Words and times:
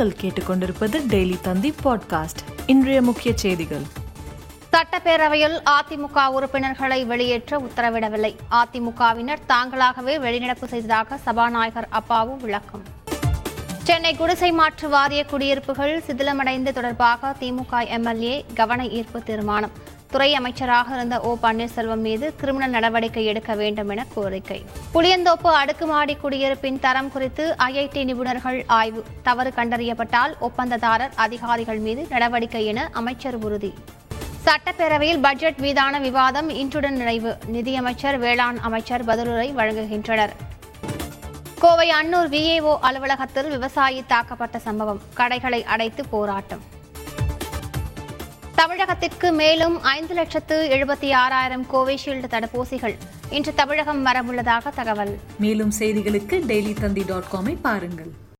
நீங்கள் 0.00 0.20
கேட்டுக்கொண்டிருப்பது 0.20 1.00
டெய்லி 1.08 1.40
தந்தி 1.40 1.74
பாட்காஸ்ட். 1.84 2.42
இன்றைய 2.66 3.02
முக்கிய 3.02 3.36
செய்திகள். 3.36 3.82
சட்டப்பேரவையில் 4.72 5.62
அதிமுக 5.70 6.26
உறுப்பினர்களை 6.26 7.04
வெளியேற்ற 7.04 7.58
உத்தரவிடவில்லை. 7.58 8.36
அதிமுகவினர் 8.50 9.42
தாங்களாகவே 9.48 10.18
வெளிநடப்பு 10.18 10.64
செய்ததாக 10.64 11.16
சபாநாயகர் 11.16 11.88
அப்பாவு 11.92 12.36
விளக்கம். 12.36 12.82
சென்னை 13.84 14.16
குடிசை 14.16 14.52
மாற்று 14.52 14.88
வாரிய 14.88 15.24
குடியிருப்புகள் 15.24 16.02
சிதிலமடைந்து 16.06 16.72
தொடர்பாக 16.72 17.34
திமுக 17.40 17.88
எம்எல்ஏ 17.88 18.44
கவன 18.54 18.86
ஈர்ப்பு 18.86 19.22
தீர்மானம். 19.22 19.70
துறை 20.10 20.34
அமைச்சராக 20.34 20.94
இருந்த 20.94 21.20
ஓ 21.20 21.36
பன்னீர்செல்வம் 21.42 22.02
மீது 22.06 22.34
கிரிமினல் 22.36 22.70
நடவடிக்கை 22.70 23.24
எடுக்க 23.24 23.54
வேண்டும் 23.54 23.88
என 23.88 24.06
கோரிக்கை. 24.14 24.64
புளியந்தோப்பு 24.94 25.50
அடுக்குமாடி 25.60 26.16
குடியிருப்பின் 26.22 26.78
தரம் 26.78 27.12
குறித்து 27.12 27.56
ஐஐடி 27.58 28.02
நிபுணர்கள் 28.04 28.62
ஆய்வு. 28.66 29.04
தவறு 29.22 29.52
கண்டறியப்பட்டால் 29.56 30.34
ஒப்பந்ததாரர் 30.40 31.14
அதிகாரிகள் 31.14 31.78
மீது 31.78 32.06
நடவடிக்கை 32.10 32.64
என 32.64 32.88
அமைச்சர் 32.92 33.34
உறுதி. 33.34 33.74
சட்டப்பேரவையில் 34.44 35.20
பட்ஜெட் 35.20 35.56
மீதான 35.56 35.98
விவாதம் 35.98 36.50
இன்றுடன் 36.50 36.98
நிறைவு. 37.02 37.36
நிதியமைச்சர் 37.46 38.18
வேளாண் 38.18 38.58
அமைச்சர் 38.58 39.04
பதிலுரை 39.04 39.48
வழங்குகின்றனர். 39.52 40.34
கோவை 41.58 41.88
அன்னூர் 41.90 42.28
விஏஓ 42.34 42.78
அலுவலகத்தில் 42.80 43.48
விவசாயி 43.48 44.04
தாக்கப்பட்ட 44.08 44.56
சம்பவம். 44.56 45.00
கடைகளை 45.14 45.64
அடைத்து 45.64 46.04
போராட்டம். 46.04 46.78
தமிழகத்திற்கு 48.60 49.32
மேலும் 49.32 49.82
ஐந்து 49.82 50.14
லட்சத்து 50.14 50.68
எழுபத்தி 50.72 51.12
ஆறாயிரம் 51.12 51.66
கோவிஷீல்டு 51.72 52.26
தடுப்பூசிகள். 52.30 52.96
இன்று 53.30 53.54
தமிழகம் 53.54 54.06
வரவுள்ளதாக 54.06 54.74
தகவல். 54.74 55.18
மேலும் 55.38 55.72
செய்திகளுக்கு 55.78 56.42
டெய்லி 56.46 56.80
தந்தி 56.80 57.04
டாட் 57.06 57.28
காமை 57.32 57.56
பாருங்கள். 57.62 58.28